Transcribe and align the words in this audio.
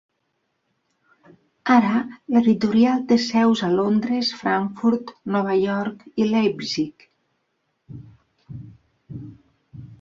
Ara 1.73 1.99
l'editorial 2.35 3.03
té 3.11 3.19
seus 3.27 3.61
a 3.69 3.69
Londres, 3.75 4.33
Frankfurt, 4.39 5.15
Nova 5.37 5.59
York 5.67 6.21
i 6.25 6.29
Leipzig. 6.33 7.09